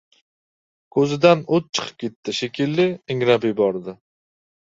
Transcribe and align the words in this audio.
Koʻzidan 0.95 1.43
oʻt 1.57 1.67
chiqib 1.79 1.99
ketdi, 2.03 2.35
shekilli, 2.39 2.87
ingrab 3.17 3.45
yubordi. 3.51 3.95